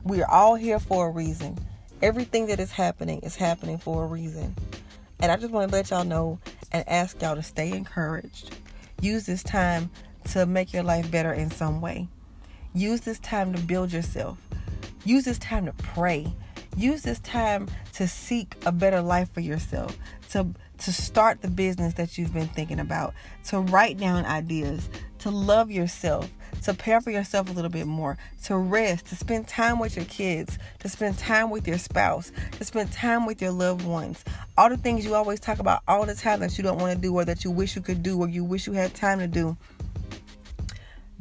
We 0.04 0.22
are 0.22 0.30
all 0.30 0.54
here 0.54 0.80
for 0.80 1.08
a 1.08 1.10
reason. 1.10 1.58
Everything 2.02 2.46
that 2.46 2.60
is 2.60 2.70
happening 2.70 3.20
is 3.20 3.36
happening 3.36 3.76
for 3.76 4.04
a 4.04 4.06
reason. 4.06 4.56
And 5.20 5.30
I 5.30 5.36
just 5.36 5.52
want 5.52 5.70
to 5.70 5.76
let 5.76 5.90
y'all 5.90 6.04
know 6.04 6.38
and 6.72 6.88
ask 6.88 7.20
y'all 7.20 7.36
to 7.36 7.42
stay 7.42 7.72
encouraged. 7.72 8.56
Use 9.02 9.26
this 9.26 9.42
time 9.42 9.90
to 10.30 10.46
make 10.46 10.72
your 10.72 10.82
life 10.82 11.10
better 11.10 11.32
in 11.32 11.50
some 11.50 11.80
way. 11.80 12.08
Use 12.72 13.02
this 13.02 13.18
time 13.18 13.52
to 13.52 13.60
build 13.60 13.92
yourself. 13.92 14.38
Use 15.04 15.24
this 15.24 15.38
time 15.38 15.66
to 15.66 15.72
pray. 15.72 16.32
Use 16.76 17.02
this 17.02 17.18
time 17.20 17.68
to 17.94 18.06
seek 18.06 18.56
a 18.64 18.72
better 18.72 19.02
life 19.02 19.30
for 19.32 19.40
yourself, 19.40 19.96
to 20.30 20.46
to 20.78 20.92
start 20.92 21.42
the 21.42 21.48
business 21.48 21.94
that 21.94 22.16
you've 22.16 22.32
been 22.32 22.48
thinking 22.48 22.80
about, 22.80 23.12
to 23.44 23.60
write 23.60 23.98
down 23.98 24.24
ideas, 24.24 24.88
to 25.18 25.30
love 25.30 25.70
yourself, 25.70 26.30
to 26.62 26.74
pamper 26.74 27.10
yourself 27.10 27.48
a 27.48 27.52
little 27.52 27.70
bit 27.70 27.86
more, 27.86 28.16
to 28.44 28.56
rest, 28.56 29.06
to 29.06 29.16
spend 29.16 29.48
time 29.48 29.78
with 29.78 29.96
your 29.96 30.04
kids, 30.06 30.58
to 30.80 30.88
spend 30.88 31.18
time 31.18 31.50
with 31.50 31.66
your 31.66 31.78
spouse, 31.78 32.32
to 32.52 32.64
spend 32.64 32.92
time 32.92 33.26
with 33.26 33.40
your 33.40 33.52
loved 33.52 33.84
ones. 33.84 34.24
All 34.56 34.68
the 34.68 34.76
things 34.76 35.04
you 35.04 35.14
always 35.14 35.40
talk 35.40 35.58
about 35.58 35.82
all 35.88 36.06
the 36.06 36.14
time 36.14 36.40
that 36.40 36.56
you 36.56 36.64
don't 36.64 36.78
want 36.78 36.94
to 36.94 37.00
do 37.00 37.14
or 37.14 37.24
that 37.24 37.44
you 37.44 37.50
wish 37.50 37.76
you 37.76 37.82
could 37.82 38.02
do 38.02 38.18
or 38.18 38.28
you 38.28 38.44
wish 38.44 38.66
you 38.66 38.72
had 38.72 38.94
time 38.94 39.18
to 39.18 39.26
do. 39.26 39.56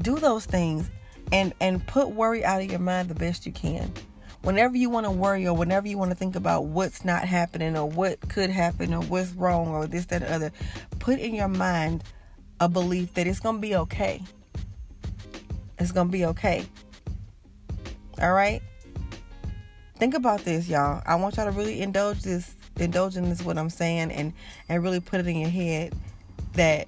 Do 0.01 0.17
those 0.17 0.45
things 0.45 0.89
and 1.31 1.53
and 1.59 1.85
put 1.85 2.09
worry 2.09 2.43
out 2.43 2.61
of 2.61 2.69
your 2.69 2.79
mind 2.79 3.09
the 3.09 3.15
best 3.15 3.45
you 3.45 3.51
can 3.51 3.93
whenever 4.41 4.77
you 4.77 4.89
want 4.89 5.05
to 5.05 5.11
worry 5.11 5.47
or 5.47 5.55
whenever 5.55 5.87
you 5.87 5.97
want 5.97 6.11
to 6.11 6.15
think 6.15 6.35
about 6.35 6.65
what's 6.65 7.03
not 7.03 7.23
happening 7.25 7.75
or 7.75 7.85
what 7.85 8.19
could 8.29 8.49
happen 8.49 8.93
or 8.93 9.01
what's 9.03 9.31
wrong 9.31 9.67
or 9.69 9.87
this, 9.87 10.05
that, 10.07 10.23
or 10.23 10.27
other, 10.27 10.51
put 10.99 11.19
in 11.19 11.35
your 11.35 11.47
mind 11.47 12.03
a 12.59 12.69
belief 12.69 13.13
that 13.15 13.27
it's 13.27 13.39
going 13.39 13.55
to 13.55 13.61
be 13.61 13.75
okay. 13.75 14.21
It's 15.79 15.91
going 15.91 16.07
to 16.07 16.11
be 16.11 16.25
okay. 16.25 16.65
All 18.21 18.33
right? 18.33 18.61
Think 19.97 20.13
about 20.13 20.41
this, 20.41 20.67
y'all. 20.67 21.01
I 21.05 21.15
want 21.15 21.37
y'all 21.37 21.45
to 21.45 21.51
really 21.51 21.81
indulge 21.81 22.21
this, 22.21 22.55
indulge 22.77 23.17
in 23.17 23.29
this, 23.29 23.41
what 23.41 23.57
I'm 23.57 23.69
saying, 23.69 24.11
and, 24.11 24.33
and 24.67 24.83
really 24.83 24.99
put 24.99 25.19
it 25.19 25.27
in 25.27 25.37
your 25.37 25.49
head 25.49 25.93
that, 26.53 26.87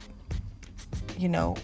you 1.17 1.29
know, 1.29 1.55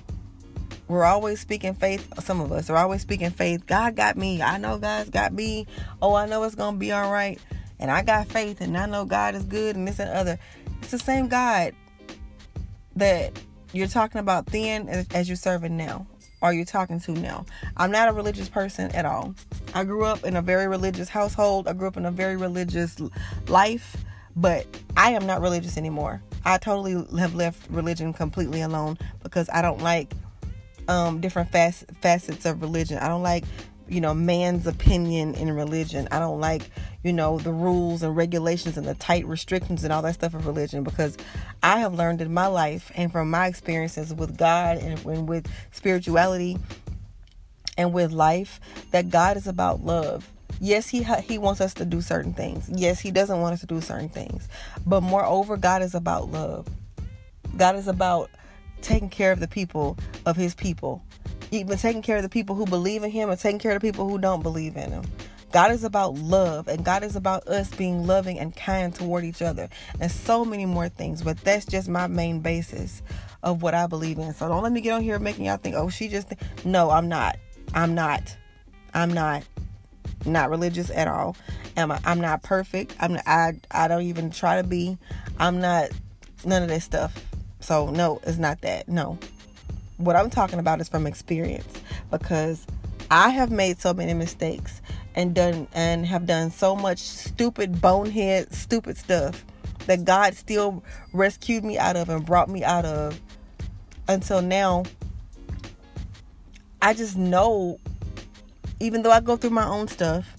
we're 0.88 1.04
always 1.04 1.42
speaking 1.42 1.74
faith. 1.74 2.08
Some 2.24 2.40
of 2.40 2.52
us 2.52 2.70
are 2.70 2.78
always 2.78 3.02
speaking 3.02 3.30
faith. 3.30 3.66
God 3.66 3.96
got 3.96 4.16
me. 4.16 4.42
I 4.42 4.58
know 4.58 4.78
God's 4.78 5.10
got 5.10 5.34
me. 5.34 5.68
Oh, 6.02 6.14
I 6.14 6.26
know 6.26 6.44
it's 6.44 6.56
going 6.56 6.76
to 6.76 6.80
be 6.80 6.92
all 6.94 7.12
right. 7.12 7.40
And 7.80 7.92
I 7.92 8.04
got 8.04 8.28
faith 8.28 8.62
and 8.62 8.78
I 8.78 8.86
know 8.86 9.06
God 9.06 9.36
is 9.36 9.44
good 9.44 9.76
and 9.76 9.88
this 9.88 10.00
and 10.00 10.10
other. 10.10 10.40
It's 10.82 10.92
the 10.92 11.00
same 11.00 11.28
God 11.28 11.74
that 12.96 13.40
you're 13.74 13.88
talking 13.88 14.20
about 14.20 14.48
then 14.48 14.88
as, 14.88 15.08
as 15.14 15.30
you're 15.30 15.36
serving 15.36 15.76
now 15.76 16.08
or 16.42 16.54
you're 16.54 16.66
talking 16.66 17.00
to 17.02 17.12
now. 17.12 17.46
I'm 17.76 17.92
not 17.92 18.10
a 18.10 18.14
religious 18.14 18.50
person 18.50 18.92
at 18.96 19.06
all. 19.06 19.36
I 19.74 19.84
grew 19.84 20.06
up 20.06 20.24
in 20.24 20.36
a 20.36 20.42
very 20.42 20.68
religious 20.68 21.10
household. 21.10 21.68
I 21.68 21.74
grew 21.74 21.88
up 21.88 21.98
in 21.98 22.06
a 22.06 22.12
very 22.12 22.38
religious 22.38 22.98
life, 23.48 23.98
but 24.36 24.66
I 24.96 25.12
am 25.12 25.26
not 25.26 25.42
religious 25.42 25.78
anymore. 25.78 26.22
I 26.46 26.58
totally 26.58 27.06
have 27.20 27.36
left 27.36 27.70
religion 27.70 28.14
completely 28.14 28.62
alone 28.62 28.98
because 29.24 29.50
I 29.52 29.62
don't 29.62 29.82
like 29.82 30.14
um, 30.88 31.20
different 31.20 31.52
fac- 31.52 31.92
facets 32.02 32.46
of 32.46 32.62
religion. 32.62 33.00
I 33.00 33.08
don't 33.08 33.24
like, 33.24 33.44
you 33.88 34.02
know, 34.02 34.14
man's 34.14 34.68
opinion 34.68 35.34
in 35.36 35.52
religion. 35.52 36.08
I 36.12 36.20
don't 36.20 36.40
like, 36.40 36.70
you 37.04 37.14
know, 37.14 37.38
the 37.38 37.52
rules 37.52 38.04
and 38.04 38.16
regulations 38.16 38.78
and 38.78 38.86
the 38.86 38.96
tight 38.96 39.26
restrictions 39.26 39.84
and 39.84 39.94
all 39.94 40.02
that 40.02 40.16
stuff 40.16 40.34
of 40.34 40.46
religion 40.46 40.84
because 40.84 41.18
I 41.62 41.80
have 41.80 41.94
learned 41.94 42.22
in 42.22 42.34
my 42.34 42.48
life 42.48 42.92
and 42.96 43.12
from 43.12 43.30
my 43.30 43.48
experiences 43.48 44.14
with 44.14 44.38
God 44.38 44.78
and, 44.78 45.06
and 45.06 45.30
with 45.30 45.48
spirituality 45.72 46.58
and 47.78 47.94
with 47.94 48.12
life 48.12 48.60
that 48.92 49.10
God 49.10 49.38
is 49.38 49.48
about 49.48 49.84
love. 49.84 50.32
Yes, 50.60 50.90
he 50.90 51.04
ha- 51.04 51.22
he 51.22 51.38
wants 51.38 51.62
us 51.62 51.76
to 51.76 51.86
do 51.86 52.02
certain 52.02 52.34
things. 52.34 52.68
Yes, 52.74 53.00
he 53.00 53.12
doesn't 53.12 53.40
want 53.40 53.54
us 53.54 53.60
to 53.62 53.68
do 53.68 53.80
certain 53.80 54.10
things. 54.10 54.48
But 54.86 55.02
moreover, 55.02 55.56
God 55.56 55.84
is 55.84 55.94
about 55.94 56.32
love. 56.32 56.68
God 57.56 57.76
is 57.76 57.88
about 57.88 58.32
taking 58.82 59.10
care 59.10 59.32
of 59.32 59.40
the 59.40 59.48
people 59.48 59.98
of 60.26 60.36
his 60.36 60.56
people. 60.56 61.04
Even 61.52 61.78
taking 61.78 62.02
care 62.02 62.18
of 62.18 62.24
the 62.24 62.30
people 62.30 62.56
who 62.56 62.66
believe 62.66 63.04
in 63.04 63.12
him 63.12 63.30
and 63.30 63.40
taking 63.40 63.60
care 63.60 63.72
of 63.72 63.82
the 63.82 63.88
people 63.88 64.10
who 64.10 64.18
don't 64.18 64.42
believe 64.42 64.76
in 64.76 64.92
him. 64.92 65.04
God 65.58 65.72
is 65.72 65.84
about 65.84 66.14
love 66.14 66.68
and 66.68 66.86
God 66.86 67.02
is 67.02 67.16
about 67.16 67.48
us 67.48 67.74
being 67.74 68.06
loving 68.06 68.38
and 68.38 68.56
kind 68.56 68.94
toward 68.94 69.24
each 69.24 69.42
other 69.42 69.70
and 70.00 70.12
so 70.12 70.46
many 70.46 70.68
more 70.68 70.88
things. 70.88 71.24
But 71.24 71.44
that's 71.44 71.66
just 71.66 71.90
my 71.90 72.06
main 72.06 72.42
basis 72.42 73.02
of 73.42 73.64
what 73.64 73.74
I 73.74 73.88
believe 73.88 74.20
in. 74.20 74.36
So 74.36 74.48
don't 74.48 74.62
let 74.62 74.72
me 74.72 74.82
get 74.82 74.92
on 74.92 75.02
here 75.02 75.18
making 75.18 75.46
y'all 75.46 75.58
think, 75.58 75.76
oh, 75.76 75.90
she 75.90 76.10
just. 76.10 76.30
Th-. 76.30 76.40
No, 76.64 76.92
I'm 76.92 77.10
not. 77.10 77.40
I'm 77.74 77.96
not. 77.96 78.38
I'm 78.94 79.12
not. 79.12 79.46
Not 80.28 80.52
religious 80.52 80.92
at 80.92 81.08
all. 81.08 81.36
Am 81.76 81.92
I, 81.92 82.00
I'm 82.06 82.22
not 82.22 82.44
perfect. 82.44 82.94
I'm. 83.00 83.14
Not, 83.14 83.24
I. 83.26 83.54
I 83.72 83.88
don't 83.88 84.04
even 84.04 84.30
try 84.30 84.62
to 84.62 84.64
be. 84.64 85.00
I'm 85.40 85.60
not. 85.60 85.90
None 86.46 86.62
of 86.62 86.70
this 86.70 86.84
stuff. 86.84 87.20
So, 87.62 87.90
no, 87.90 88.22
it's 88.28 88.38
not 88.38 88.62
that. 88.62 88.88
No. 88.88 89.18
What 89.98 90.16
I'm 90.16 90.30
talking 90.30 90.60
about 90.60 90.82
is 90.82 90.88
from 90.88 91.08
experience 91.08 91.82
because 92.12 92.68
I 93.10 93.30
have 93.30 93.50
made 93.50 93.80
so 93.80 93.92
many 93.92 94.14
mistakes 94.14 94.82
and 95.18 95.34
done 95.34 95.68
and 95.74 96.06
have 96.06 96.28
done 96.28 96.52
so 96.52 96.76
much 96.76 97.00
stupid 97.00 97.82
bonehead 97.82 98.54
stupid 98.54 98.96
stuff 98.96 99.44
that 99.88 100.06
God 100.06 100.36
still 100.36 100.84
rescued 101.12 101.64
me 101.64 101.78
out 101.78 101.96
of 101.96 102.08
and 102.10 102.26
brought 102.26 102.50
me 102.50 102.64
out 102.64 102.86
of. 102.86 103.20
Until 104.08 104.42
now 104.42 104.84
I 106.82 106.94
just 106.94 107.18
know 107.18 107.80
even 108.80 109.02
though 109.02 109.12
I 109.12 109.20
go 109.20 109.36
through 109.36 109.50
my 109.50 109.68
own 109.68 109.88
stuff 109.88 110.36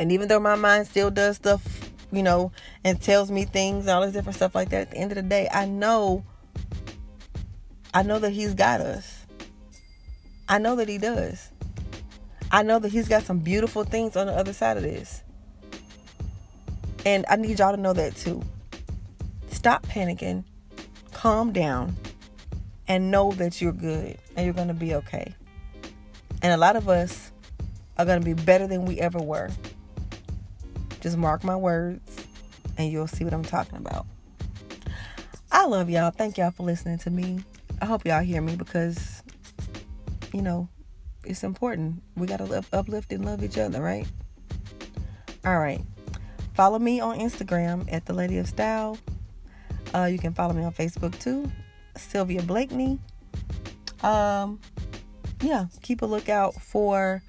and 0.00 0.10
even 0.10 0.26
though 0.26 0.40
my 0.40 0.56
mind 0.56 0.86
still 0.86 1.10
does 1.10 1.36
stuff 1.36 1.62
you 2.10 2.22
know 2.22 2.50
and 2.82 3.00
tells 3.00 3.30
me 3.30 3.44
things 3.44 3.86
all 3.88 4.00
this 4.00 4.14
different 4.14 4.36
stuff 4.36 4.54
like 4.54 4.70
that 4.70 4.82
at 4.82 4.90
the 4.92 4.96
end 4.96 5.12
of 5.12 5.16
the 5.16 5.22
day 5.22 5.48
I 5.52 5.66
know 5.66 6.24
I 7.92 8.02
know 8.02 8.18
that 8.18 8.32
he's 8.32 8.54
got 8.54 8.80
us. 8.80 9.26
I 10.48 10.58
know 10.58 10.76
that 10.76 10.88
he 10.88 10.98
does 10.98 11.50
I 12.50 12.62
know 12.62 12.78
that 12.78 12.90
he's 12.90 13.08
got 13.08 13.24
some 13.24 13.38
beautiful 13.38 13.84
things 13.84 14.16
on 14.16 14.26
the 14.26 14.32
other 14.32 14.52
side 14.52 14.76
of 14.76 14.82
this. 14.82 15.22
And 17.04 17.24
I 17.28 17.36
need 17.36 17.58
y'all 17.58 17.74
to 17.74 17.80
know 17.80 17.92
that 17.92 18.16
too. 18.16 18.42
Stop 19.50 19.86
panicking, 19.86 20.44
calm 21.12 21.52
down, 21.52 21.96
and 22.88 23.10
know 23.10 23.32
that 23.32 23.60
you're 23.60 23.72
good 23.72 24.18
and 24.36 24.44
you're 24.44 24.54
going 24.54 24.68
to 24.68 24.74
be 24.74 24.94
okay. 24.94 25.34
And 26.42 26.52
a 26.52 26.56
lot 26.56 26.76
of 26.76 26.88
us 26.88 27.32
are 27.98 28.04
going 28.04 28.20
to 28.20 28.24
be 28.24 28.34
better 28.34 28.66
than 28.66 28.84
we 28.84 29.00
ever 29.00 29.18
were. 29.18 29.50
Just 31.00 31.16
mark 31.16 31.42
my 31.44 31.56
words 31.56 32.26
and 32.78 32.90
you'll 32.90 33.06
see 33.06 33.24
what 33.24 33.32
I'm 33.32 33.44
talking 33.44 33.78
about. 33.78 34.06
I 35.50 35.66
love 35.66 35.88
y'all. 35.88 36.10
Thank 36.10 36.38
y'all 36.38 36.50
for 36.50 36.64
listening 36.64 36.98
to 36.98 37.10
me. 37.10 37.40
I 37.80 37.86
hope 37.86 38.06
y'all 38.06 38.22
hear 38.22 38.42
me 38.42 38.56
because, 38.56 39.22
you 40.32 40.42
know, 40.42 40.68
it's 41.26 41.44
important. 41.44 42.02
We 42.16 42.26
got 42.26 42.38
to 42.38 42.64
uplift 42.72 43.12
and 43.12 43.24
love 43.24 43.42
each 43.42 43.58
other, 43.58 43.82
right? 43.82 44.06
All 45.44 45.58
right. 45.58 45.80
Follow 46.54 46.78
me 46.78 47.00
on 47.00 47.18
Instagram 47.18 47.86
at 47.92 48.06
the 48.06 48.12
Lady 48.12 48.38
of 48.38 48.48
Style. 48.48 48.98
Uh, 49.94 50.04
you 50.04 50.18
can 50.18 50.32
follow 50.32 50.52
me 50.52 50.64
on 50.64 50.72
Facebook 50.72 51.18
too, 51.20 51.50
Sylvia 51.96 52.42
Blakeney. 52.42 52.98
Um, 54.02 54.60
yeah, 55.42 55.66
keep 55.82 56.02
a 56.02 56.06
lookout 56.06 56.54
for 56.54 57.22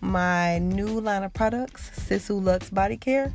my 0.00 0.58
new 0.58 1.00
line 1.00 1.22
of 1.22 1.32
products, 1.32 1.90
Sisu 1.90 2.42
Lux 2.42 2.70
Body 2.70 2.96
Care. 2.96 3.32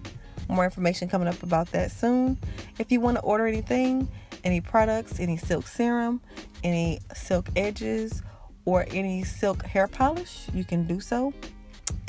More 0.50 0.66
information 0.66 1.08
coming 1.08 1.28
up 1.28 1.42
about 1.44 1.72
that 1.72 1.92
soon. 1.92 2.38
If 2.80 2.92
you 2.92 3.00
want 3.00 3.18
to 3.18 3.24
order 3.24 3.48
anything, 3.48 4.08
any 4.44 4.62
products, 4.62 5.20
any 5.20 5.38
silk 5.38 5.68
serum, 5.68 6.22
any 6.64 7.00
silk 7.14 7.50
edges, 7.56 8.22
or 8.67 8.86
any 8.91 9.24
silk 9.24 9.65
hair 9.65 9.88
polish, 9.88 10.45
you 10.53 10.65
can 10.65 10.86
do 10.86 11.00
so 11.00 11.33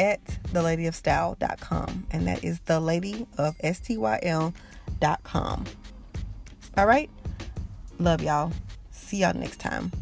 at 0.00 0.22
theladyofstyle.com. 0.48 2.06
And 2.10 2.26
that 2.26 2.42
is 2.42 2.58
the 2.66 2.80
lady 2.80 3.28
of. 3.38 3.54
All 6.76 6.86
right. 6.86 7.08
Love 8.00 8.22
y'all. 8.22 8.52
See 8.90 9.18
y'all 9.18 9.34
next 9.34 9.60
time. 9.60 9.92